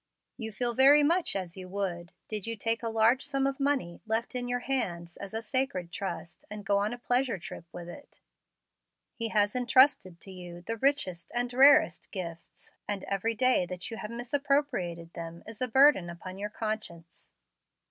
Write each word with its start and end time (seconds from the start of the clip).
You 0.35 0.51
feel 0.51 0.73
very 0.73 1.03
much 1.03 1.35
as 1.35 1.55
you 1.55 1.69
would, 1.69 2.11
did 2.27 2.47
you 2.47 2.55
take 2.57 2.81
a 2.81 2.89
large 2.89 3.23
sum 3.23 3.45
of 3.45 3.59
money, 3.59 4.01
left 4.07 4.33
in 4.33 4.47
your 4.47 4.61
hands 4.61 5.15
as 5.17 5.31
a 5.31 5.43
sacred 5.43 5.91
trust, 5.91 6.43
and 6.49 6.65
go 6.65 6.79
on 6.79 6.91
a 6.91 6.97
pleasure 6.97 7.37
trip 7.37 7.65
with 7.71 7.87
it. 7.87 8.19
He 9.13 9.27
has 9.29 9.55
intrusted 9.55 10.19
to 10.21 10.31
you 10.31 10.61
the 10.61 10.77
richest 10.77 11.31
and 11.35 11.53
rarest 11.53 12.09
gifts, 12.09 12.71
and 12.87 13.03
every 13.03 13.35
day 13.35 13.67
that 13.67 13.91
you 13.91 13.97
have 13.97 14.09
misappropriated 14.09 15.13
them 15.13 15.43
is 15.45 15.61
a 15.61 15.67
burden 15.67 16.09
upon 16.09 16.39
your 16.39 16.49
conscience. 16.49 17.29